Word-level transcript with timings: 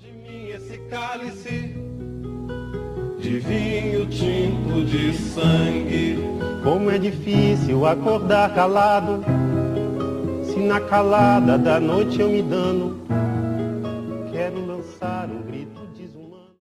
de 0.00 0.12
mim 0.12 0.46
esse 0.48 0.78
cálice 0.88 1.74
de 3.18 3.38
vinho 3.38 4.06
tinto 4.06 4.82
de 4.86 5.12
sangue. 5.12 6.16
Como 6.64 6.90
é 6.90 6.98
difícil 6.98 7.84
acordar 7.84 8.54
calado, 8.54 9.22
se 10.42 10.58
na 10.58 10.80
calada 10.80 11.58
da 11.58 11.78
noite 11.78 12.18
eu 12.18 12.30
me 12.30 12.40
dano, 12.40 13.02
quero 14.32 14.64
lançar 14.64 15.28
um 15.28 15.42
grito 15.42 15.86
desumano. 15.94 16.56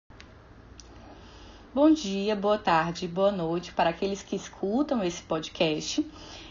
Bom 1.75 1.91
dia, 1.91 2.35
boa 2.35 2.57
tarde, 2.57 3.07
boa 3.07 3.31
noite 3.31 3.71
para 3.71 3.91
aqueles 3.91 4.23
que 4.23 4.35
escutam 4.35 5.03
esse 5.03 5.21
podcast. 5.21 6.03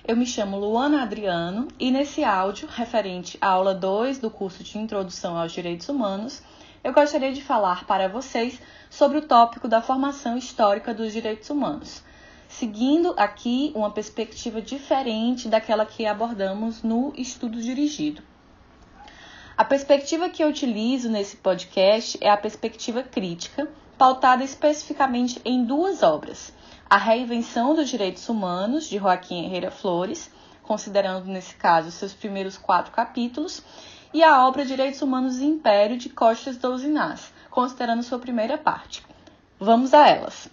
Eu 0.07 0.17
me 0.17 0.25
chamo 0.25 0.57
Luana 0.57 1.03
Adriano 1.03 1.67
e 1.81 1.91
nesse 1.91 2.23
áudio, 2.23 2.69
referente 2.71 3.37
à 3.41 3.49
aula 3.49 3.75
2 3.75 4.21
do 4.21 4.31
curso 4.31 4.63
de 4.63 4.79
Introdução 4.79 5.37
aos 5.37 5.51
Direitos 5.51 5.89
Humanos, 5.89 6.45
eu 6.87 6.93
gostaria 6.93 7.33
de 7.33 7.43
falar 7.43 7.85
para 7.85 8.09
vocês 8.09 8.61
sobre 8.89 9.19
o 9.19 9.23
tópico 9.23 9.67
da 9.67 9.83
formação 9.83 10.39
histórica 10.39 10.95
dos 10.95 11.13
direitos 11.13 11.51
humanos, 11.51 12.01
seguindo 12.49 13.13
aqui 13.17 13.73
uma 13.75 13.91
perspectiva 13.91 14.63
diferente 14.63 15.49
daquela 15.49 15.85
que 15.85 16.07
abordamos 16.07 16.85
no 16.85 17.13
estudo 17.17 17.61
dirigido. 17.61 18.23
A 19.57 19.65
perspectiva 19.65 20.29
que 20.29 20.45
eu 20.45 20.49
utilizo 20.49 21.11
nesse 21.11 21.37
podcast 21.39 22.17
é 22.21 22.31
a 22.31 22.37
perspectiva 22.37 23.03
crítica, 23.03 23.69
pautada 23.99 24.45
especificamente 24.45 25.41
em 25.45 25.65
duas 25.65 26.05
obras: 26.05 26.53
A 26.89 26.99
Reinvenção 26.99 27.75
dos 27.75 27.89
Direitos 27.89 28.29
Humanos, 28.29 28.89
de 28.89 28.99
Joaquim 28.99 29.45
Herrera 29.45 29.73
Flores, 29.73 30.31
considerando 30.63 31.27
nesse 31.27 31.57
caso 31.57 31.91
seus 31.91 32.15
primeiros 32.15 32.57
quatro 32.57 32.93
capítulos, 32.93 33.61
e 34.17 34.25
a 34.25 34.47
obra 34.47 34.65
Direitos 34.65 35.03
Humanos 35.03 35.41
e 35.41 35.45
Império 35.45 35.99
de 35.99 36.09
Costas 36.09 36.57
Douzinás, 36.57 37.35
considerando 37.51 38.03
sua 38.03 38.19
primeira 38.19 38.57
parte. 38.57 39.05
Vamos 39.61 39.93
a 39.93 40.09
elas. 40.09 40.49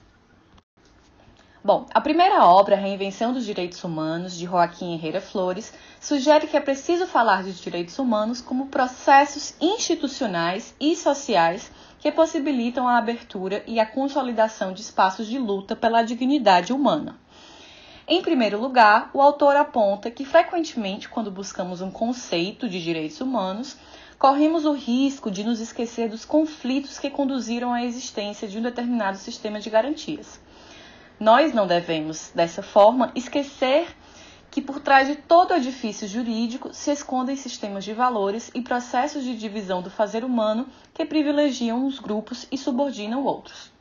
Bom, 1.64 1.86
a 1.94 2.02
primeira 2.02 2.44
obra, 2.46 2.76
Reinvenção 2.76 3.32
dos 3.32 3.46
Direitos 3.46 3.82
Humanos, 3.82 4.36
de 4.36 4.46
Joaquim 4.46 4.96
Herrera 4.96 5.22
Flores, 5.22 5.74
sugere 6.02 6.46
que 6.46 6.58
é 6.58 6.60
preciso 6.60 7.08
falar 7.08 7.42
de 7.42 7.54
direitos 7.54 7.98
humanos 7.98 8.42
como 8.42 8.68
processos 8.68 9.56
institucionais 9.62 10.76
e 10.78 10.94
sociais 10.94 11.72
que 12.02 12.12
possibilitam 12.12 12.86
a 12.86 12.98
abertura 12.98 13.64
e 13.66 13.80
a 13.80 13.86
consolidação 13.86 14.74
de 14.74 14.82
espaços 14.82 15.26
de 15.26 15.40
luta 15.40 15.74
pela 15.74 16.04
dignidade 16.04 16.74
humana. 16.74 17.18
Em 18.06 18.22
primeiro 18.22 18.60
lugar, 18.60 19.10
o 19.14 19.22
autor 19.22 19.56
aponta 19.56 20.12
que 20.12 20.26
frequentemente, 20.26 21.08
quando 21.08 21.32
buscamos 21.32 21.80
um 21.80 21.90
conceito 21.90 22.68
de 22.68 22.84
direitos 22.84 23.22
humanos, 23.22 23.78
corremos 24.20 24.66
o 24.66 24.74
risco 24.74 25.32
de 25.32 25.42
nos 25.42 25.62
esquecer 25.62 26.10
dos 26.10 26.26
conflitos 26.26 27.00
que 27.00 27.10
conduziram 27.10 27.72
à 27.72 27.86
existência 27.86 28.46
de 28.46 28.60
um 28.60 28.62
determinado 28.62 29.18
sistema 29.18 29.58
de 29.58 29.70
garantias. 29.70 30.38
Nós 31.18 31.54
não 31.54 31.66
devemos, 31.66 32.30
dessa 32.36 32.62
forma, 32.62 33.10
esquecer 33.16 33.88
que 34.52 34.62
por 34.62 34.82
trás 34.82 35.08
de 35.08 35.16
todo 35.16 35.54
edifício 35.54 36.06
jurídico 36.06 36.74
se 36.74 36.92
escondem 36.92 37.38
sistemas 37.38 37.86
de 37.86 37.94
valores 37.94 38.52
e 38.54 38.62
processos 38.62 39.24
de 39.24 39.38
divisão 39.38 39.82
do 39.82 39.90
fazer 39.90 40.26
humano 40.26 40.68
que 40.94 41.06
privilegiam 41.06 41.86
uns 41.86 42.00
grupos 42.00 42.48
e 42.52 42.58
subordinam 42.58 43.24
outros. 43.24 43.73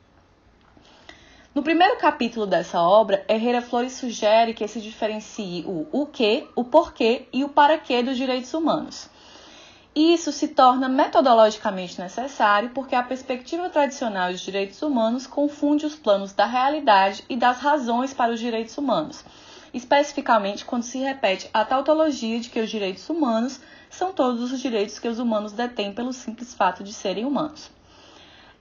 No 1.55 1.63
primeiro 1.63 1.99
capítulo 1.99 2.47
dessa 2.47 2.81
obra, 2.81 3.27
Herrera 3.29 3.61
Flores 3.61 3.93
sugere 3.93 4.55
que 4.55 4.67
se 4.67 4.81
diferencie 4.81 5.63
o 5.67 5.87
o 5.93 6.07
que, 6.07 6.49
o 6.57 6.65
porquê 6.65 7.29
e 7.31 7.45
o 7.45 7.49
para 7.51 7.77
quê 7.77 8.03
dos 8.03 8.17
direitos 8.17 8.55
humanos. 8.55 9.11
Isso 9.95 10.33
se 10.33 10.49
torna 10.49 10.89
metodologicamente 10.89 12.01
necessário 12.01 12.71
porque 12.71 12.95
a 12.95 13.03
perspectiva 13.03 13.69
tradicional 13.69 14.33
dos 14.33 14.41
direitos 14.41 14.81
humanos 14.81 15.27
confunde 15.27 15.85
os 15.85 15.95
planos 15.95 16.33
da 16.33 16.47
realidade 16.47 17.23
e 17.29 17.37
das 17.37 17.59
razões 17.59 18.15
para 18.15 18.33
os 18.33 18.41
direitos 18.41 18.79
humanos, 18.79 19.23
especificamente 19.75 20.65
quando 20.65 20.85
se 20.85 20.97
repete 21.01 21.51
a 21.53 21.67
tautologia 21.67 22.41
de 22.41 22.49
que 22.49 22.61
os 22.61 22.71
direitos 22.71 23.07
humanos 23.11 23.61
são 23.91 24.11
todos 24.11 24.51
os 24.51 24.59
direitos 24.59 24.99
que 24.99 25.07
os 25.07 25.19
humanos 25.19 25.53
detêm 25.53 25.93
pelo 25.93 26.15
simples 26.15 26.55
fato 26.55 26.83
de 26.83 26.95
serem 26.95 27.27
humanos. 27.27 27.71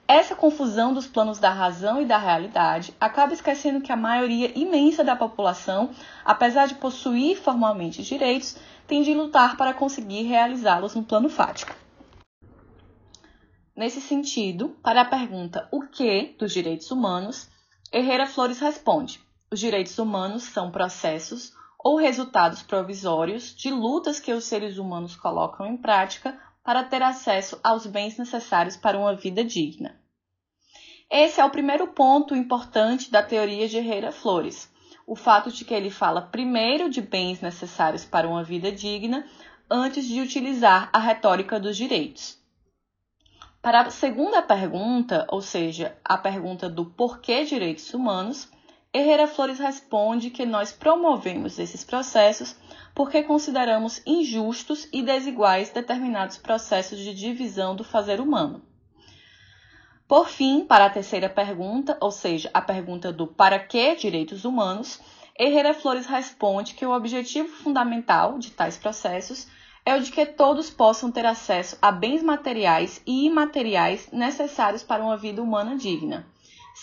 Essa 0.06 0.34
confusão 0.34 0.92
dos 0.92 1.06
planos 1.06 1.38
da 1.38 1.50
razão 1.50 2.00
e 2.00 2.04
da 2.04 2.18
realidade 2.18 2.94
acaba 3.00 3.32
esquecendo 3.32 3.80
que 3.80 3.92
a 3.92 3.96
maioria 3.96 4.56
imensa 4.58 5.02
da 5.02 5.16
população, 5.16 5.90
apesar 6.24 6.66
de 6.66 6.74
possuir 6.74 7.40
formalmente 7.40 8.02
direitos, 8.02 8.56
tem 8.86 9.02
de 9.02 9.14
lutar 9.14 9.56
para 9.56 9.72
conseguir 9.72 10.24
realizá-los 10.24 10.94
no 10.94 11.02
plano 11.02 11.28
fático. 11.28 11.74
Nesse 13.74 14.00
sentido, 14.00 14.76
para 14.82 15.00
a 15.00 15.04
pergunta 15.04 15.66
o 15.72 15.82
que 15.86 16.36
dos 16.38 16.52
direitos 16.52 16.90
humanos, 16.90 17.48
Herrera 17.90 18.26
Flores 18.26 18.58
responde: 18.58 19.18
os 19.50 19.58
direitos 19.58 19.98
humanos 19.98 20.42
são 20.42 20.70
processos 20.70 21.54
ou 21.78 21.96
resultados 21.96 22.62
provisórios 22.62 23.54
de 23.54 23.70
lutas 23.70 24.20
que 24.20 24.32
os 24.32 24.44
seres 24.44 24.78
humanos 24.78 25.16
colocam 25.16 25.66
em 25.66 25.76
prática 25.76 26.38
para 26.64 26.84
ter 26.84 27.02
acesso 27.02 27.58
aos 27.62 27.86
bens 27.86 28.16
necessários 28.16 28.76
para 28.76 28.98
uma 28.98 29.14
vida 29.14 29.44
digna. 29.44 30.00
Esse 31.10 31.40
é 31.40 31.44
o 31.44 31.50
primeiro 31.50 31.88
ponto 31.88 32.34
importante 32.34 33.10
da 33.10 33.22
teoria 33.22 33.68
de 33.68 33.76
Herrera 33.76 34.12
Flores, 34.12 34.70
o 35.06 35.14
fato 35.14 35.50
de 35.50 35.64
que 35.64 35.74
ele 35.74 35.90
fala 35.90 36.22
primeiro 36.22 36.88
de 36.88 37.00
bens 37.00 37.40
necessários 37.40 38.04
para 38.04 38.28
uma 38.28 38.42
vida 38.42 38.72
digna 38.72 39.26
antes 39.70 40.06
de 40.06 40.20
utilizar 40.20 40.88
a 40.92 40.98
retórica 40.98 41.58
dos 41.58 41.76
direitos. 41.76 42.38
Para 43.60 43.82
a 43.82 43.90
segunda 43.90 44.42
pergunta, 44.42 45.26
ou 45.28 45.40
seja, 45.40 45.96
a 46.04 46.18
pergunta 46.18 46.68
do 46.68 46.86
porquê 46.86 47.44
direitos 47.44 47.92
humanos, 47.94 48.50
Herrera 48.94 49.26
Flores 49.26 49.58
responde 49.58 50.28
que 50.28 50.44
nós 50.44 50.70
promovemos 50.70 51.58
esses 51.58 51.82
processos 51.82 52.54
porque 52.94 53.22
consideramos 53.22 54.02
injustos 54.06 54.86
e 54.92 55.02
desiguais 55.02 55.70
determinados 55.70 56.36
processos 56.36 56.98
de 56.98 57.14
divisão 57.14 57.74
do 57.74 57.84
fazer 57.84 58.20
humano. 58.20 58.62
Por 60.06 60.28
fim, 60.28 60.66
para 60.66 60.84
a 60.84 60.90
terceira 60.90 61.30
pergunta, 61.30 61.96
ou 61.98 62.10
seja, 62.10 62.50
a 62.52 62.60
pergunta 62.60 63.10
do 63.10 63.26
para 63.26 63.58
que 63.58 63.94
direitos 63.94 64.44
humanos, 64.44 65.00
Herrera 65.38 65.72
Flores 65.72 66.04
responde 66.04 66.74
que 66.74 66.84
o 66.84 66.94
objetivo 66.94 67.48
fundamental 67.48 68.38
de 68.38 68.50
tais 68.50 68.76
processos 68.76 69.48
é 69.86 69.96
o 69.96 70.00
de 70.02 70.12
que 70.12 70.26
todos 70.26 70.68
possam 70.68 71.10
ter 71.10 71.24
acesso 71.24 71.78
a 71.80 71.90
bens 71.90 72.22
materiais 72.22 73.02
e 73.06 73.24
imateriais 73.24 74.10
necessários 74.12 74.82
para 74.82 75.02
uma 75.02 75.16
vida 75.16 75.42
humana 75.42 75.76
digna, 75.78 76.26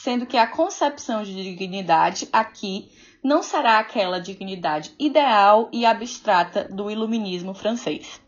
sendo 0.04 0.26
que 0.26 0.38
a 0.38 0.48
concepção 0.48 1.24
de 1.24 1.34
dignidade 1.34 2.30
aqui 2.32 2.90
não 3.22 3.44
será 3.44 3.80
aquela 3.80 4.20
dignidade 4.20 4.94
ideal 4.98 5.68
e 5.74 5.86
abstrata 5.86 6.64
do 6.64 6.90
iluminismo 6.90 7.54
francês. 7.54 8.22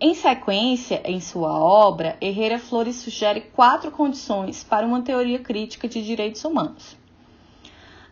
Em 0.00 0.14
sequência, 0.14 1.02
em 1.04 1.20
sua 1.20 1.52
obra, 1.58 2.16
Herrera 2.20 2.60
Flores 2.60 2.96
sugere 2.96 3.40
quatro 3.40 3.90
condições 3.90 4.62
para 4.62 4.86
uma 4.86 5.02
teoria 5.02 5.40
crítica 5.40 5.88
de 5.88 6.00
direitos 6.00 6.44
humanos. 6.44 6.96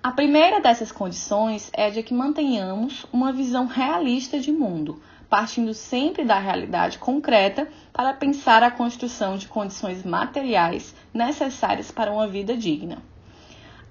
A 0.02 0.10
primeira 0.10 0.60
dessas 0.60 0.90
condições 0.90 1.70
é 1.72 1.88
de 1.88 2.02
que 2.02 2.14
mantenhamos 2.14 3.06
uma 3.12 3.32
visão 3.32 3.66
realista 3.66 4.40
de 4.40 4.50
mundo, 4.50 5.00
partindo 5.30 5.72
sempre 5.72 6.24
da 6.24 6.41
realidade 6.41 6.98
concreta 6.98 7.68
para 7.92 8.12
pensar 8.12 8.64
a 8.64 8.70
construção 8.70 9.36
de 9.36 9.46
condições 9.46 10.02
materiais 10.02 10.92
necessárias 11.14 11.92
para 11.92 12.12
uma 12.12 12.26
vida 12.26 12.56
digna. 12.56 12.98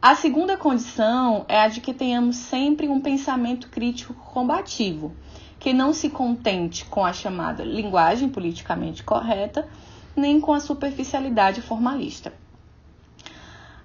A 0.01 0.15
segunda 0.15 0.57
condição 0.57 1.45
é 1.47 1.61
a 1.61 1.69
de 1.69 1.79
que 1.79 1.93
tenhamos 1.93 2.35
sempre 2.35 2.89
um 2.89 2.99
pensamento 2.99 3.69
crítico 3.69 4.13
combativo, 4.13 5.15
que 5.57 5.71
não 5.71 5.93
se 5.93 6.09
contente 6.09 6.85
com 6.85 7.05
a 7.05 7.13
chamada 7.13 7.63
linguagem 7.63 8.27
politicamente 8.27 9.03
correta, 9.03 9.67
nem 10.15 10.41
com 10.41 10.53
a 10.53 10.59
superficialidade 10.59 11.61
formalista. 11.61 12.33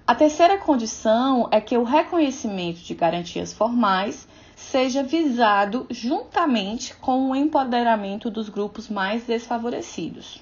A 0.07 0.13
terceira 0.13 0.57
condição 0.57 1.47
é 1.51 1.59
que 1.59 1.77
o 1.77 1.83
reconhecimento 1.83 2.79
de 2.81 2.93
garantias 2.93 3.51
formais 3.51 4.27
seja 4.55 5.03
visado 5.03 5.85
juntamente 5.89 6.95
com 6.95 7.29
o 7.29 7.35
empoderamento 7.35 8.31
dos 8.31 8.49
grupos 8.49 8.89
mais 8.89 9.25
desfavorecidos. 9.25 10.41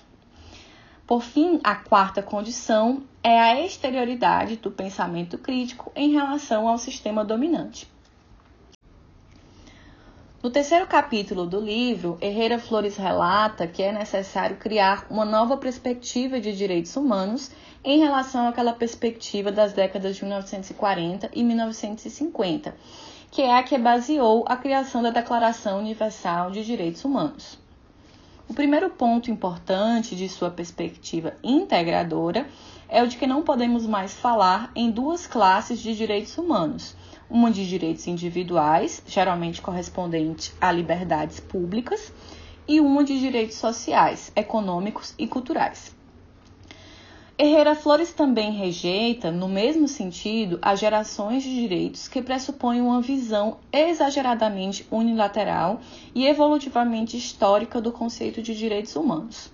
Por 1.05 1.21
fim, 1.21 1.59
a 1.63 1.75
quarta 1.75 2.21
condição 2.21 3.03
é 3.21 3.39
a 3.39 3.59
exterioridade 3.59 4.55
do 4.57 4.71
pensamento 4.71 5.37
crítico 5.37 5.91
em 5.95 6.11
relação 6.11 6.67
ao 6.67 6.77
sistema 6.77 7.25
dominante. 7.25 7.91
No 10.43 10.49
terceiro 10.49 10.85
capítulo 10.85 11.45
do 11.45 11.59
livro, 11.59 12.17
Herrera 12.19 12.59
Flores 12.59 12.97
relata 12.97 13.65
que 13.65 13.81
é 13.81 13.93
necessário 13.93 14.57
criar 14.57 15.07
uma 15.09 15.23
nova 15.23 15.55
perspectiva 15.55 16.37
de 16.37 16.51
direitos 16.51 16.97
humanos 16.97 17.49
em 17.81 17.99
relação 17.99 18.47
àquela 18.47 18.73
perspectiva 18.73 19.53
das 19.53 19.71
décadas 19.71 20.17
de 20.17 20.23
1940 20.23 21.29
e 21.33 21.43
1950, 21.43 22.75
que 23.33 23.41
é 23.41 23.57
a 23.57 23.63
que 23.63 23.75
baseou 23.79 24.45
a 24.47 24.55
criação 24.55 25.01
da 25.01 25.09
Declaração 25.09 25.79
Universal 25.79 26.51
de 26.51 26.63
Direitos 26.63 27.03
Humanos. 27.03 27.57
O 28.47 28.53
primeiro 28.53 28.91
ponto 28.91 29.31
importante 29.31 30.15
de 30.15 30.29
sua 30.29 30.51
perspectiva 30.51 31.33
integradora 31.43 32.47
é 32.87 33.01
o 33.01 33.07
de 33.07 33.17
que 33.17 33.25
não 33.25 33.41
podemos 33.41 33.87
mais 33.87 34.13
falar 34.13 34.71
em 34.75 34.91
duas 34.91 35.25
classes 35.25 35.81
de 35.81 35.95
direitos 35.95 36.37
humanos: 36.37 36.95
uma 37.27 37.49
de 37.49 37.67
direitos 37.67 38.05
individuais, 38.05 39.01
geralmente 39.07 39.63
correspondente 39.63 40.53
a 40.61 40.71
liberdades 40.71 41.39
públicas, 41.39 42.13
e 42.67 42.79
uma 42.79 43.03
de 43.03 43.19
direitos 43.19 43.57
sociais, 43.57 44.31
econômicos 44.35 45.15
e 45.17 45.25
culturais. 45.25 45.95
Herrera 47.45 47.75
Flores 47.75 48.13
também 48.13 48.53
rejeita, 48.53 49.29
no 49.29 49.49
mesmo 49.49 49.85
sentido, 49.85 50.57
as 50.61 50.79
gerações 50.79 51.43
de 51.43 51.53
direitos 51.53 52.07
que 52.07 52.21
pressupõem 52.21 52.79
uma 52.79 53.01
visão 53.01 53.57
exageradamente 53.69 54.87
unilateral 54.89 55.81
e 56.15 56.25
evolutivamente 56.25 57.17
histórica 57.17 57.81
do 57.81 57.91
conceito 57.91 58.41
de 58.41 58.55
direitos 58.55 58.95
humanos. 58.95 59.51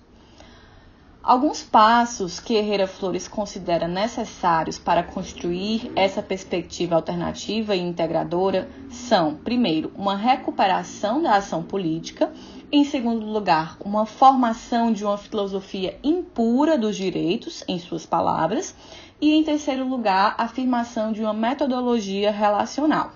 Alguns 1.20 1.64
passos 1.64 2.38
que 2.38 2.54
Herrera 2.54 2.86
Flores 2.86 3.26
considera 3.26 3.88
necessários 3.88 4.78
para 4.78 5.02
construir 5.02 5.90
essa 5.96 6.22
perspectiva 6.22 6.94
alternativa 6.94 7.74
e 7.74 7.80
integradora 7.80 8.68
são, 8.88 9.34
primeiro, 9.34 9.90
uma 9.96 10.16
recuperação 10.16 11.20
da 11.20 11.34
ação 11.34 11.60
política 11.64 12.32
em 12.72 12.84
segundo 12.84 13.26
lugar, 13.26 13.76
uma 13.80 14.06
formação 14.06 14.92
de 14.92 15.04
uma 15.04 15.18
filosofia 15.18 15.98
impura 16.04 16.78
dos 16.78 16.96
direitos, 16.96 17.64
em 17.66 17.80
suas 17.80 18.06
palavras. 18.06 18.74
E 19.20 19.34
em 19.34 19.42
terceiro 19.42 19.86
lugar, 19.86 20.36
a 20.38 20.44
afirmação 20.44 21.10
de 21.12 21.20
uma 21.20 21.34
metodologia 21.34 22.30
relacional. 22.30 23.12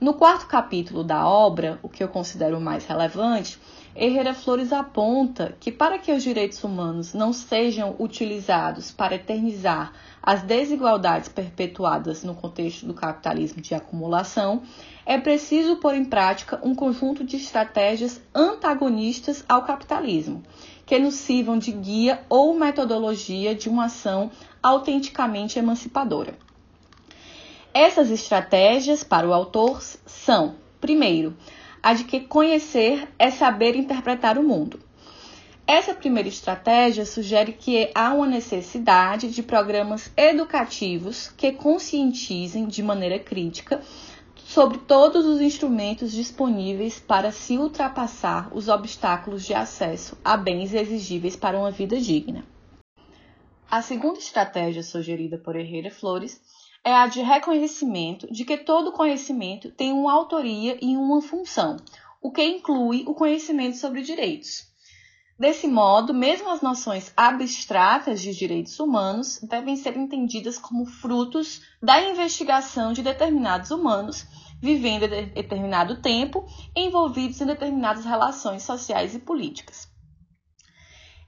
No 0.00 0.14
quarto 0.14 0.46
capítulo 0.46 1.02
da 1.02 1.26
obra, 1.26 1.80
o 1.82 1.88
que 1.88 2.04
eu 2.04 2.08
considero 2.08 2.60
mais 2.60 2.86
relevante, 2.86 3.58
Herrera 4.00 4.32
Flores 4.32 4.72
aponta 4.72 5.56
que 5.58 5.72
para 5.72 5.98
que 5.98 6.12
os 6.12 6.22
direitos 6.22 6.62
humanos 6.62 7.14
não 7.14 7.32
sejam 7.32 7.96
utilizados 7.98 8.92
para 8.92 9.16
eternizar 9.16 9.92
as 10.22 10.42
desigualdades 10.42 11.28
perpetuadas 11.28 12.22
no 12.22 12.32
contexto 12.32 12.86
do 12.86 12.94
capitalismo 12.94 13.60
de 13.60 13.74
acumulação, 13.74 14.62
é 15.04 15.18
preciso 15.18 15.78
pôr 15.78 15.96
em 15.96 16.04
prática 16.04 16.60
um 16.62 16.76
conjunto 16.76 17.24
de 17.24 17.34
estratégias 17.38 18.20
antagonistas 18.32 19.44
ao 19.48 19.64
capitalismo, 19.64 20.44
que 20.86 20.96
nos 20.96 21.14
sirvam 21.14 21.58
de 21.58 21.72
guia 21.72 22.22
ou 22.28 22.54
metodologia 22.54 23.52
de 23.52 23.68
uma 23.68 23.86
ação 23.86 24.30
autenticamente 24.62 25.58
emancipadora. 25.58 26.38
Essas 27.74 28.12
estratégias, 28.12 29.02
para 29.02 29.28
o 29.28 29.32
autor, 29.32 29.82
são, 29.82 30.54
primeiro, 30.80 31.36
a 31.82 31.94
de 31.94 32.04
que 32.04 32.20
conhecer 32.20 33.08
é 33.18 33.30
saber 33.30 33.76
interpretar 33.76 34.38
o 34.38 34.42
mundo. 34.42 34.80
Essa 35.66 35.92
primeira 35.92 36.28
estratégia 36.28 37.04
sugere 37.04 37.52
que 37.52 37.90
há 37.94 38.14
uma 38.14 38.26
necessidade 38.26 39.30
de 39.30 39.42
programas 39.42 40.10
educativos 40.16 41.28
que 41.36 41.52
conscientizem 41.52 42.66
de 42.66 42.82
maneira 42.82 43.18
crítica 43.18 43.82
sobre 44.34 44.78
todos 44.78 45.26
os 45.26 45.42
instrumentos 45.42 46.10
disponíveis 46.10 46.98
para 46.98 47.30
se 47.30 47.58
ultrapassar 47.58 48.48
os 48.50 48.66
obstáculos 48.68 49.44
de 49.44 49.52
acesso 49.52 50.16
a 50.24 50.38
bens 50.38 50.72
exigíveis 50.72 51.36
para 51.36 51.58
uma 51.58 51.70
vida 51.70 52.00
digna. 52.00 52.46
A 53.70 53.82
segunda 53.82 54.18
estratégia 54.18 54.82
sugerida 54.82 55.36
por 55.36 55.54
Herrera 55.54 55.90
Flores 55.90 56.40
é 56.88 56.96
a 56.96 57.06
de 57.06 57.20
reconhecimento 57.20 58.26
de 58.32 58.46
que 58.46 58.56
todo 58.56 58.92
conhecimento 58.92 59.70
tem 59.70 59.92
uma 59.92 60.10
autoria 60.10 60.78
e 60.80 60.96
uma 60.96 61.20
função, 61.20 61.76
o 62.18 62.32
que 62.32 62.42
inclui 62.42 63.04
o 63.06 63.12
conhecimento 63.12 63.76
sobre 63.76 64.00
direitos. 64.00 64.66
Desse 65.38 65.68
modo, 65.68 66.14
mesmo 66.14 66.48
as 66.48 66.62
noções 66.62 67.12
abstratas 67.14 68.22
de 68.22 68.34
direitos 68.34 68.80
humanos 68.80 69.38
devem 69.42 69.76
ser 69.76 69.98
entendidas 69.98 70.56
como 70.56 70.86
frutos 70.86 71.60
da 71.82 72.00
investigação 72.08 72.94
de 72.94 73.02
determinados 73.02 73.70
humanos 73.70 74.26
vivendo 74.58 75.06
determinado 75.06 76.00
tempo, 76.00 76.46
envolvidos 76.74 77.38
em 77.42 77.46
determinadas 77.46 78.06
relações 78.06 78.62
sociais 78.62 79.14
e 79.14 79.18
políticas. 79.18 79.88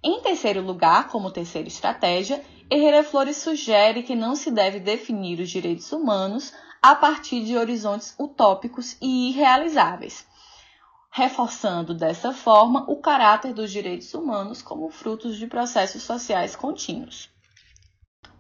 Em 0.03 0.23
terceiro 0.23 0.63
lugar, 0.63 1.09
como 1.09 1.31
terceira 1.31 1.69
estratégia, 1.69 2.43
Herrera 2.71 3.05
Flores 3.05 3.37
sugere 3.37 4.03
que 4.03 4.15
não 4.15 4.35
se 4.35 4.51
deve 4.51 4.81
definir 4.81 5.41
os 5.41 5.51
direitos 5.51 5.93
humanos 5.93 6.55
a 6.81 6.95
partir 6.95 7.45
de 7.45 7.57
horizontes 7.57 8.15
utópicos 8.19 8.97
e 9.03 9.29
irrealizáveis, 9.29 10.27
reforçando 11.11 11.93
dessa 11.93 12.33
forma 12.33 12.91
o 12.91 12.97
caráter 12.97 13.53
dos 13.53 13.71
direitos 13.71 14.15
humanos 14.15 14.63
como 14.63 14.89
frutos 14.89 15.37
de 15.37 15.47
processos 15.47 16.03
sociais 16.03 16.57
contínuos. 16.57 17.29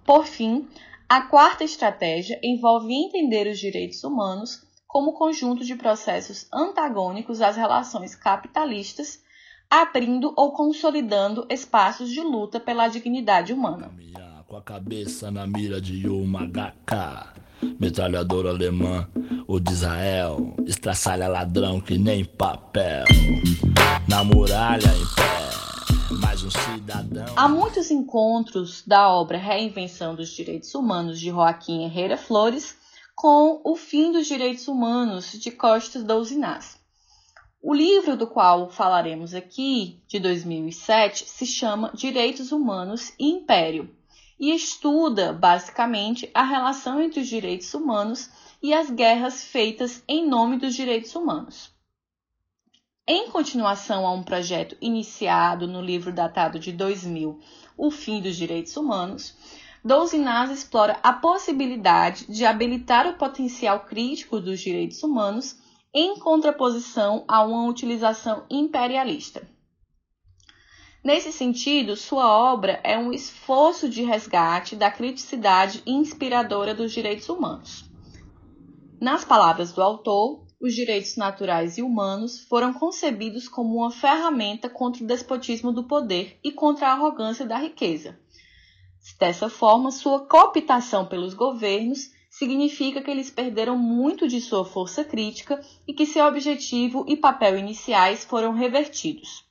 Por 0.06 0.24
fim, 0.24 0.66
a 1.06 1.22
quarta 1.22 1.62
estratégia 1.62 2.40
envolve 2.42 2.94
entender 2.94 3.46
os 3.46 3.58
direitos 3.58 4.02
humanos 4.02 4.62
como 4.86 5.12
conjunto 5.12 5.62
de 5.62 5.76
processos 5.76 6.48
antagônicos 6.50 7.42
às 7.42 7.56
relações 7.56 8.14
capitalistas 8.14 9.20
abrindo 9.70 10.32
ou 10.36 10.50
consolidando 10.50 11.46
espaços 11.48 12.10
de 12.10 12.20
luta 12.20 12.58
pela 12.58 12.88
dignidade 12.88 13.52
humana. 13.52 13.92
Com 14.48 14.56
a 14.56 14.62
cabeça 14.62 15.30
na 15.30 15.46
mira 15.46 15.80
de 15.80 16.08
uma 16.08 16.40
HK, 16.44 17.40
metralhadora 17.78 18.50
alemã, 18.50 19.08
o 19.46 19.60
de 19.60 19.72
Israel, 19.72 20.56
estraçalha 20.66 21.28
ladrão 21.28 21.80
que 21.80 21.96
nem 21.96 22.24
papel, 22.24 23.04
na 24.08 24.24
muralha 24.24 24.88
em 24.88 25.14
pé. 25.14 26.16
Mais 26.18 26.42
um 26.42 26.50
cidadão. 26.50 27.32
Há 27.36 27.48
muitos 27.48 27.92
encontros 27.92 28.82
da 28.84 29.08
obra 29.08 29.38
Reinvenção 29.38 30.16
dos 30.16 30.30
Direitos 30.30 30.74
Humanos 30.74 31.20
de 31.20 31.30
Joaquim 31.30 31.84
Herrera 31.84 32.16
Flores 32.16 32.76
com 33.14 33.60
o 33.62 33.76
fim 33.76 34.10
dos 34.10 34.26
direitos 34.26 34.66
humanos 34.66 35.30
de 35.32 35.52
Costas 35.52 36.02
Douzinás. 36.02 36.79
O 37.62 37.74
livro 37.74 38.16
do 38.16 38.26
qual 38.26 38.70
falaremos 38.70 39.34
aqui, 39.34 40.00
de 40.08 40.18
2007, 40.18 41.26
se 41.28 41.44
chama 41.44 41.90
Direitos 41.92 42.52
Humanos 42.52 43.12
e 43.18 43.28
Império 43.28 43.94
e 44.38 44.54
estuda, 44.54 45.34
basicamente, 45.34 46.30
a 46.32 46.42
relação 46.42 47.02
entre 47.02 47.20
os 47.20 47.28
direitos 47.28 47.74
humanos 47.74 48.30
e 48.62 48.72
as 48.72 48.88
guerras 48.88 49.44
feitas 49.44 50.02
em 50.08 50.26
nome 50.26 50.56
dos 50.56 50.74
direitos 50.74 51.14
humanos. 51.14 51.70
Em 53.06 53.28
continuação 53.28 54.06
a 54.06 54.12
um 54.14 54.22
projeto 54.22 54.74
iniciado 54.80 55.68
no 55.68 55.82
livro 55.82 56.14
datado 56.14 56.58
de 56.58 56.72
2000, 56.72 57.38
O 57.76 57.90
Fim 57.90 58.22
dos 58.22 58.36
Direitos 58.36 58.74
Humanos, 58.74 59.36
Douzinaz 59.84 60.50
explora 60.50 60.98
a 61.02 61.12
possibilidade 61.12 62.24
de 62.26 62.46
habilitar 62.46 63.06
o 63.06 63.18
potencial 63.18 63.80
crítico 63.80 64.40
dos 64.40 64.60
direitos 64.60 65.02
humanos 65.02 65.58
em 65.92 66.18
contraposição 66.18 67.24
a 67.26 67.42
uma 67.42 67.68
utilização 67.68 68.44
imperialista. 68.48 69.48
Nesse 71.02 71.32
sentido, 71.32 71.96
sua 71.96 72.26
obra 72.26 72.78
é 72.84 72.98
um 72.98 73.12
esforço 73.12 73.88
de 73.88 74.02
resgate 74.02 74.76
da 74.76 74.90
criticidade 74.90 75.82
inspiradora 75.86 76.74
dos 76.74 76.92
direitos 76.92 77.28
humanos. 77.28 77.90
Nas 79.00 79.24
palavras 79.24 79.72
do 79.72 79.82
autor, 79.82 80.44
os 80.60 80.74
direitos 80.74 81.16
naturais 81.16 81.78
e 81.78 81.82
humanos 81.82 82.40
foram 82.44 82.74
concebidos 82.74 83.48
como 83.48 83.78
uma 83.78 83.90
ferramenta 83.90 84.68
contra 84.68 85.02
o 85.02 85.06
despotismo 85.06 85.72
do 85.72 85.84
poder 85.84 86.38
e 86.44 86.52
contra 86.52 86.88
a 86.88 86.92
arrogância 86.92 87.46
da 87.46 87.56
riqueza. 87.56 88.20
Dessa 89.18 89.48
forma, 89.48 89.90
sua 89.90 90.26
cooptação 90.26 91.06
pelos 91.06 91.32
governos 91.32 92.10
significa 92.40 93.02
que 93.02 93.10
eles 93.10 93.28
perderam 93.28 93.76
muito 93.76 94.26
de 94.26 94.40
sua 94.40 94.64
força 94.64 95.04
crítica 95.04 95.60
e 95.86 95.92
que 95.92 96.06
seu 96.06 96.24
objetivo 96.24 97.04
e 97.06 97.14
papel 97.14 97.58
iniciais 97.58 98.24
foram 98.24 98.54
revertidos. 98.54 99.44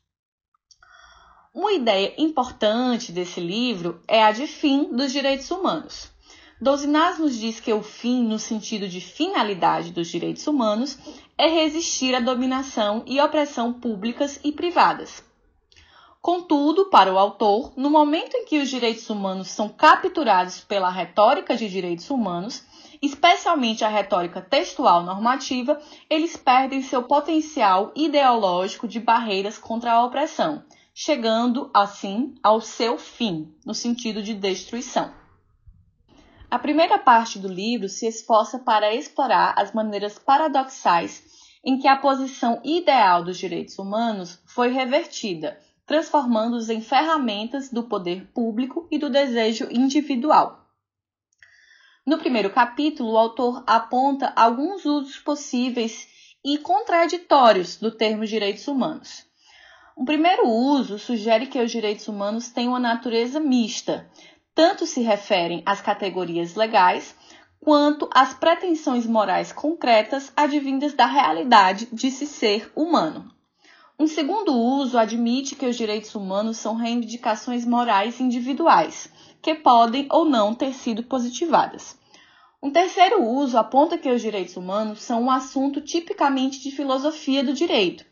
Uma 1.53 1.72
ideia 1.72 2.15
importante 2.17 3.12
desse 3.12 3.39
livro 3.39 4.01
é 4.08 4.24
a 4.24 4.31
de 4.31 4.48
fim 4.48 4.86
dos 4.86 5.12
direitos 5.12 5.51
humanos. 5.51 6.10
Douzinaz 6.60 7.19
nos 7.19 7.38
diz 7.38 7.60
que 7.60 7.72
o 7.72 7.84
fim, 7.84 8.24
no 8.24 8.39
sentido 8.39 8.88
de 8.88 9.00
finalidade 9.00 9.91
dos 9.91 10.08
direitos 10.08 10.48
humanos, 10.48 10.98
é 11.38 11.48
resistir 11.48 12.15
à 12.15 12.19
dominação 12.19 13.03
e 13.05 13.22
opressão 13.22 13.72
públicas 13.72 14.39
e 14.43 14.51
privadas. 14.51 15.24
Contudo, 16.19 16.89
para 16.89 17.13
o 17.13 17.19
autor, 17.19 17.72
no 17.77 17.89
momento 17.89 18.36
em 18.36 18.46
que 18.46 18.60
os 18.60 18.67
direitos 18.67 19.10
humanos 19.10 19.48
são 19.50 19.69
capturados 19.69 20.60
pela 20.60 20.89
retórica 20.89 21.55
de 21.55 21.69
direitos 21.69 22.10
humanos, 22.10 22.63
especialmente 23.01 23.83
a 23.83 23.89
retórica 23.89 24.41
textual 24.41 25.03
normativa, 25.03 25.79
eles 26.09 26.35
perdem 26.35 26.81
seu 26.81 27.03
potencial 27.03 27.91
ideológico 27.95 28.87
de 28.87 28.99
barreiras 28.99 29.57
contra 29.57 29.93
a 29.93 30.05
opressão, 30.05 30.63
chegando, 30.93 31.69
assim, 31.73 32.35
ao 32.43 32.59
seu 32.59 32.97
fim, 32.97 33.53
no 33.65 33.73
sentido 33.73 34.21
de 34.21 34.33
destruição. 34.33 35.13
A 36.51 36.57
primeira 36.57 36.97
parte 36.97 37.37
do 37.37 37.47
livro 37.47 37.87
se 37.87 38.07
esforça 38.07 38.57
para 38.57 38.93
explorar 38.93 39.53
as 39.55 39.71
maneiras 39.71 40.17
paradoxais 40.17 41.23
em 41.63 41.77
que 41.77 41.87
a 41.87 41.97
posição 41.97 42.59
ideal 42.63 43.23
dos 43.23 43.37
direitos 43.37 43.77
humanos 43.77 44.41
foi 44.45 44.71
revertida, 44.71 45.59
transformando-os 45.85 46.69
em 46.69 46.81
ferramentas 46.81 47.69
do 47.69 47.83
poder 47.83 48.27
público 48.33 48.87
e 48.89 48.97
do 48.97 49.09
desejo 49.09 49.67
individual. 49.71 50.58
No 52.09 52.17
primeiro 52.17 52.49
capítulo, 52.49 53.11
o 53.11 53.17
autor 53.19 53.63
aponta 53.67 54.33
alguns 54.35 54.83
usos 54.83 55.19
possíveis 55.19 56.07
e 56.43 56.57
contraditórios 56.57 57.75
do 57.75 57.91
termo 57.91 58.25
direitos 58.25 58.67
humanos. 58.67 59.27
Um 59.95 60.03
primeiro 60.03 60.49
uso 60.49 60.97
sugere 60.97 61.45
que 61.45 61.61
os 61.61 61.69
direitos 61.69 62.07
humanos 62.07 62.49
têm 62.49 62.67
uma 62.67 62.79
natureza 62.79 63.39
mista, 63.39 64.09
tanto 64.55 64.87
se 64.87 65.01
referem 65.01 65.61
às 65.63 65.81
categorias 65.81 66.55
legais 66.55 67.15
quanto 67.63 68.09
às 68.11 68.33
pretensões 68.33 69.05
morais 69.05 69.53
concretas 69.53 70.33
advindas 70.35 70.95
da 70.95 71.05
realidade 71.05 71.89
de 71.93 72.09
se 72.09 72.25
ser 72.25 72.71
humano. 72.75 73.31
Um 73.99 74.07
segundo 74.07 74.57
uso 74.57 74.97
admite 74.97 75.55
que 75.55 75.67
os 75.67 75.75
direitos 75.75 76.15
humanos 76.15 76.57
são 76.57 76.73
reivindicações 76.73 77.65
morais 77.65 78.19
individuais, 78.19 79.11
que 79.43 79.53
podem 79.53 80.07
ou 80.09 80.25
não 80.25 80.55
ter 80.55 80.73
sido 80.73 81.03
positivadas. 81.03 81.98
Um 82.61 82.71
terceiro 82.71 83.23
uso 83.23 83.57
aponta 83.57 83.97
que 83.97 84.11
os 84.11 84.21
direitos 84.21 84.57
humanos 84.57 85.01
são 85.01 85.23
um 85.23 85.31
assunto 85.31 85.79
tipicamente 85.79 86.61
de 86.61 86.71
filosofia 86.71 87.41
do 87.41 87.53
direito. 87.53 88.03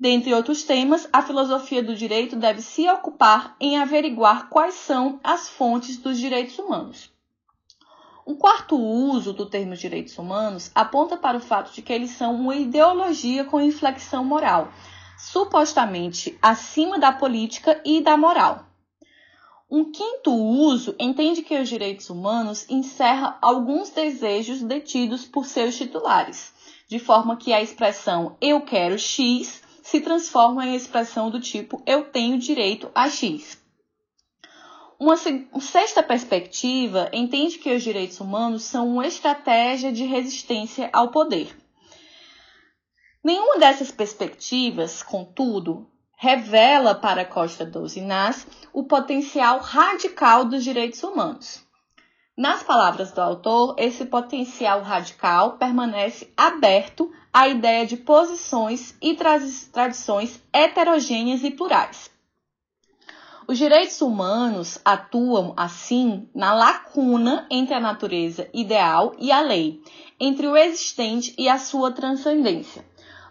Dentre 0.00 0.32
outros 0.32 0.62
temas, 0.62 1.06
a 1.12 1.20
filosofia 1.20 1.82
do 1.82 1.94
direito 1.94 2.36
deve 2.36 2.62
se 2.62 2.88
ocupar 2.88 3.54
em 3.60 3.78
averiguar 3.78 4.48
quais 4.48 4.74
são 4.74 5.20
as 5.22 5.50
fontes 5.50 5.98
dos 5.98 6.18
direitos 6.18 6.58
humanos. 6.58 7.10
Um 8.26 8.34
quarto 8.34 8.76
uso 8.76 9.34
do 9.34 9.44
termo 9.44 9.76
direitos 9.76 10.16
humanos 10.16 10.70
aponta 10.74 11.16
para 11.16 11.36
o 11.36 11.40
fato 11.40 11.72
de 11.72 11.82
que 11.82 11.92
eles 11.92 12.10
são 12.10 12.34
uma 12.34 12.56
ideologia 12.56 13.44
com 13.44 13.60
inflexão 13.60 14.24
moral, 14.24 14.72
supostamente 15.18 16.36
acima 16.40 16.98
da 16.98 17.12
política 17.12 17.80
e 17.84 18.00
da 18.00 18.16
moral. 18.16 18.65
Um 19.68 19.90
quinto 19.90 20.32
uso 20.32 20.94
entende 20.98 21.42
que 21.42 21.58
os 21.58 21.68
direitos 21.68 22.08
humanos 22.08 22.64
encerra 22.70 23.36
alguns 23.42 23.90
desejos 23.90 24.62
detidos 24.62 25.24
por 25.24 25.44
seus 25.44 25.76
titulares, 25.76 26.52
de 26.88 27.00
forma 27.00 27.36
que 27.36 27.52
a 27.52 27.60
expressão 27.60 28.36
eu 28.40 28.60
quero 28.60 28.96
X 28.96 29.60
se 29.82 30.00
transforma 30.00 30.66
em 30.66 30.76
expressão 30.76 31.30
do 31.30 31.40
tipo 31.40 31.82
eu 31.84 32.04
tenho 32.04 32.38
direito 32.38 32.88
a 32.94 33.10
X. 33.10 33.60
Uma 34.98 35.16
sexta 35.16 36.02
perspectiva 36.02 37.10
entende 37.12 37.58
que 37.58 37.74
os 37.74 37.82
direitos 37.82 38.20
humanos 38.20 38.62
são 38.62 38.88
uma 38.88 39.06
estratégia 39.06 39.92
de 39.92 40.04
resistência 40.04 40.88
ao 40.92 41.10
poder. 41.10 41.54
Nenhuma 43.22 43.58
dessas 43.58 43.90
perspectivas, 43.90 45.02
contudo, 45.02 45.90
revela 46.16 46.94
para 46.94 47.24
Costa 47.24 47.64
dos 47.64 47.94
Inás 47.94 48.46
o 48.72 48.84
potencial 48.84 49.60
radical 49.60 50.46
dos 50.46 50.64
direitos 50.64 51.02
humanos. 51.02 51.62
Nas 52.36 52.62
palavras 52.62 53.12
do 53.12 53.20
autor, 53.20 53.76
esse 53.78 54.04
potencial 54.06 54.82
radical 54.82 55.52
permanece 55.52 56.32
aberto 56.36 57.10
à 57.32 57.48
ideia 57.48 57.86
de 57.86 57.96
posições 57.96 58.94
e 59.00 59.14
tradições 59.14 60.42
heterogêneas 60.52 61.44
e 61.44 61.50
plurais. 61.50 62.10
Os 63.48 63.58
direitos 63.58 64.00
humanos 64.00 64.78
atuam, 64.84 65.54
assim, 65.56 66.28
na 66.34 66.52
lacuna 66.52 67.46
entre 67.48 67.74
a 67.74 67.80
natureza 67.80 68.50
ideal 68.52 69.14
e 69.18 69.30
a 69.30 69.40
lei, 69.40 69.80
entre 70.18 70.48
o 70.48 70.56
existente 70.56 71.34
e 71.38 71.48
a 71.48 71.58
sua 71.58 71.92
transcendência. 71.92 72.84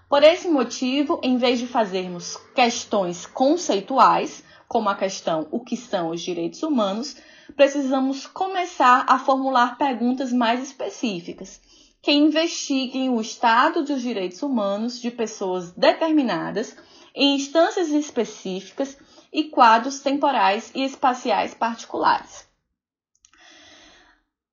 Por 0.07 0.23
esse 0.23 0.47
motivo, 0.47 1.19
em 1.23 1.37
vez 1.37 1.59
de 1.59 1.65
fazermos 1.65 2.37
questões 2.53 3.25
conceituais, 3.25 4.43
como 4.67 4.87
a 4.87 4.95
questão 4.95 5.47
o 5.51 5.59
que 5.59 5.75
são 5.75 6.09
os 6.09 6.21
direitos 6.21 6.61
humanos, 6.61 7.17
precisamos 7.55 8.27
começar 8.27 9.05
a 9.07 9.17
formular 9.17 9.77
perguntas 9.77 10.31
mais 10.31 10.61
específicas, 10.61 11.59
que 12.01 12.11
investiguem 12.11 13.09
o 13.09 13.19
estado 13.19 13.83
dos 13.83 14.01
direitos 14.01 14.43
humanos 14.43 15.01
de 15.01 15.09
pessoas 15.09 15.71
determinadas 15.71 16.75
em 17.15 17.35
instâncias 17.35 17.89
específicas 17.89 18.97
e 19.33 19.45
quadros 19.45 20.01
temporais 20.01 20.71
e 20.75 20.83
espaciais 20.83 21.55
particulares. 21.55 22.47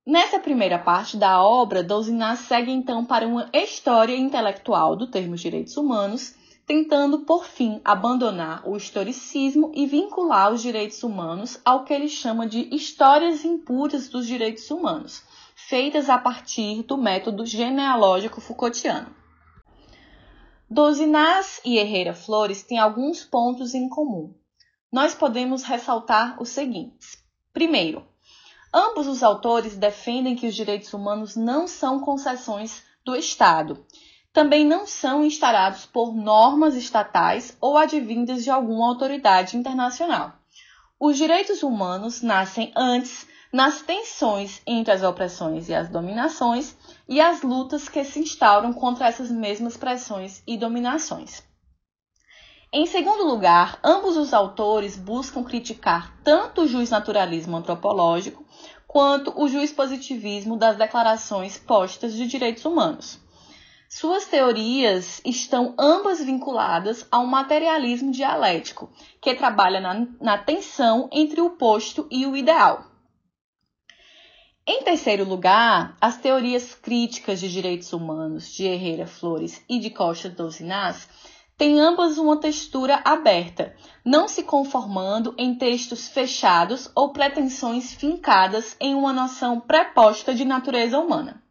Nessa 0.05 0.39
primeira 0.39 0.77
parte 0.77 1.15
da 1.15 1.41
obra, 1.41 1.81
Douzinat 1.81 2.37
segue 2.37 2.71
então 2.71 3.05
para 3.05 3.27
uma 3.27 3.49
história 3.53 4.15
intelectual 4.15 4.95
do 4.95 5.07
termo 5.07 5.35
direitos 5.35 5.77
humanos, 5.77 6.35
tentando 6.65 7.19
por 7.19 7.45
fim 7.45 7.81
abandonar 7.83 8.67
o 8.67 8.75
historicismo 8.75 9.71
e 9.73 9.85
vincular 9.85 10.51
os 10.51 10.61
direitos 10.61 11.01
humanos 11.03 11.59
ao 11.63 11.83
que 11.83 11.93
ele 11.93 12.09
chama 12.09 12.47
de 12.47 12.73
histórias 12.75 13.45
impuras 13.45 14.09
dos 14.09 14.27
direitos 14.27 14.69
humanos, 14.69 15.23
feitas 15.55 16.09
a 16.09 16.17
partir 16.17 16.83
do 16.83 16.97
método 16.97 17.45
genealógico 17.45 18.41
Foucaultiano. 18.41 19.15
Dozinás 20.69 21.61
e 21.63 21.77
Herrera 21.77 22.13
Flores 22.13 22.63
têm 22.63 22.77
alguns 22.77 23.23
pontos 23.23 23.73
em 23.73 23.87
comum 23.87 24.33
nós 24.93 25.15
podemos 25.15 25.63
ressaltar 25.63 26.39
os 26.39 26.49
seguintes. 26.49 27.17
Primeiro, 27.51 28.05
ambos 28.73 29.07
os 29.07 29.21
autores 29.21 29.75
defendem 29.75 30.35
que 30.35 30.47
os 30.47 30.55
direitos 30.55 30.93
humanos 30.93 31.35
não 31.35 31.67
são 31.67 31.99
concessões 31.99 32.83
do 33.05 33.15
Estado. 33.15 33.85
Também 34.33 34.65
não 34.65 34.87
são 34.87 35.23
instaurados 35.23 35.85
por 35.85 36.13
normas 36.13 36.75
estatais 36.75 37.55
ou 37.61 37.77
advindas 37.77 38.43
de 38.43 38.49
alguma 38.49 38.87
autoridade 38.87 39.55
internacional. 39.55 40.33
Os 40.99 41.17
direitos 41.17 41.61
humanos 41.61 42.21
nascem 42.21 42.71
antes 42.75 43.27
nas 43.51 43.83
tensões 43.83 44.61
entre 44.65 44.91
as 44.91 45.03
opressões 45.03 45.69
e 45.69 45.75
as 45.75 45.87
dominações 45.87 46.75
e 47.07 47.21
as 47.21 47.43
lutas 47.43 47.87
que 47.87 48.03
se 48.03 48.19
instauram 48.19 48.73
contra 48.73 49.07
essas 49.07 49.29
mesmas 49.29 49.77
pressões 49.77 50.41
e 50.47 50.57
dominações. 50.57 51.43
Em 52.75 52.87
segundo 52.87 53.23
lugar, 53.23 53.77
ambos 53.83 54.17
os 54.17 54.33
autores 54.33 54.97
buscam 54.97 55.43
criticar 55.43 56.11
tanto 56.23 56.63
o 56.63 56.67
juiz 56.67 56.89
naturalismo 56.89 57.55
antropológico 57.55 58.43
quanto 58.87 59.31
o 59.39 59.47
juiz 59.47 59.71
positivismo 59.71 60.57
das 60.57 60.75
declarações 60.75 61.55
postas 61.55 62.15
de 62.15 62.25
direitos 62.25 62.65
humanos. 62.65 63.19
Suas 63.87 64.25
teorias 64.25 65.21
estão 65.23 65.75
ambas 65.77 66.23
vinculadas 66.23 67.05
a 67.11 67.19
um 67.19 67.27
materialismo 67.27 68.09
dialético, 68.11 68.91
que 69.21 69.35
trabalha 69.35 69.79
na, 69.79 70.07
na 70.19 70.37
tensão 70.39 71.07
entre 71.11 71.41
o 71.41 71.51
posto 71.51 72.07
e 72.09 72.25
o 72.25 72.35
ideal. 72.35 72.85
Em 74.65 74.81
terceiro 74.81 75.25
lugar, 75.25 75.95
as 76.01 76.17
teorias 76.17 76.73
críticas 76.73 77.39
de 77.39 77.51
direitos 77.51 77.93
humanos 77.93 78.51
de 78.51 78.65
Herrera 78.65 79.05
Flores 79.05 79.63
e 79.69 79.77
de 79.77 79.91
Costa 79.91 80.27
Douzinás 80.27 81.07
têm 81.57 81.79
ambas 81.79 82.17
uma 82.17 82.37
textura 82.39 83.01
aberta, 83.05 83.75
não 84.03 84.27
se 84.27 84.43
conformando 84.43 85.33
em 85.37 85.55
textos 85.55 86.07
fechados 86.07 86.91
ou 86.95 87.13
pretensões 87.13 87.93
fincadas 87.93 88.75
em 88.79 88.95
uma 88.95 89.13
noção 89.13 89.59
preposta 89.59 90.33
de 90.33 90.45
natureza 90.45 90.99
humana. 90.99 91.43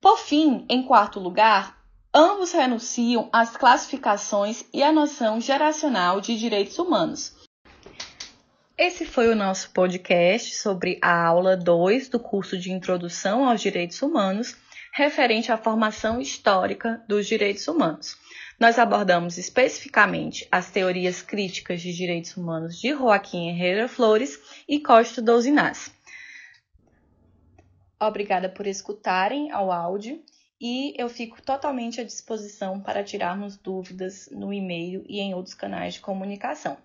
Por 0.00 0.18
fim, 0.18 0.66
em 0.68 0.82
quarto 0.82 1.18
lugar, 1.18 1.82
ambos 2.14 2.52
renunciam 2.52 3.28
às 3.32 3.56
classificações 3.56 4.64
e 4.72 4.82
à 4.82 4.92
noção 4.92 5.40
geracional 5.40 6.20
de 6.20 6.38
direitos 6.38 6.78
humanos. 6.78 7.34
Esse 8.76 9.04
foi 9.04 9.28
o 9.28 9.36
nosso 9.36 9.70
podcast 9.70 10.56
sobre 10.56 10.98
a 11.00 11.26
aula 11.26 11.56
2 11.56 12.08
do 12.08 12.18
curso 12.18 12.58
de 12.58 12.72
Introdução 12.72 13.48
aos 13.48 13.60
Direitos 13.60 14.02
Humanos, 14.02 14.56
referente 14.92 15.52
à 15.52 15.56
formação 15.56 16.20
histórica 16.20 17.00
dos 17.08 17.26
direitos 17.26 17.68
humanos. 17.68 18.16
Nós 18.58 18.78
abordamos 18.78 19.36
especificamente 19.36 20.46
as 20.50 20.70
teorias 20.70 21.22
críticas 21.22 21.80
de 21.80 21.92
direitos 21.92 22.36
humanos 22.36 22.80
de 22.80 22.92
Joaquim 22.92 23.48
Herrera 23.48 23.88
Flores 23.88 24.38
e 24.68 24.78
Costa 24.80 25.20
Douzinás. 25.20 25.92
Obrigada 28.00 28.48
por 28.48 28.66
escutarem 28.66 29.50
ao 29.50 29.72
áudio 29.72 30.22
e 30.60 30.94
eu 30.96 31.08
fico 31.08 31.42
totalmente 31.42 32.00
à 32.00 32.04
disposição 32.04 32.80
para 32.80 33.02
tirarmos 33.02 33.56
dúvidas 33.56 34.28
no 34.30 34.52
e-mail 34.52 35.04
e 35.08 35.20
em 35.20 35.34
outros 35.34 35.54
canais 35.54 35.94
de 35.94 36.00
comunicação. 36.00 36.76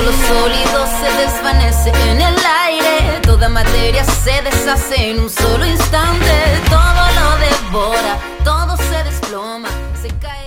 Sólido 0.00 0.86
se 0.86 1.10
desvanece 1.20 1.90
en 2.10 2.20
el 2.20 2.34
aire, 2.64 3.20
toda 3.22 3.48
materia 3.48 4.04
se 4.04 4.40
deshace 4.42 5.10
en 5.10 5.20
un 5.20 5.30
solo 5.30 5.66
instante, 5.66 6.60
todo 6.70 7.02
lo 7.18 7.36
devora, 7.38 8.18
todo 8.42 8.76
se 8.76 9.04
desploma, 9.04 9.68
se 10.00 10.08
cae. 10.18 10.41